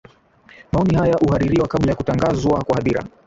[0.71, 3.03] maoni haya uhaririwa kabla ya kutangazwa kwa hadhira